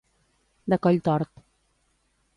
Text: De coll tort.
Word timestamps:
De 0.73 0.79
coll 0.85 0.99
tort. 1.09 1.31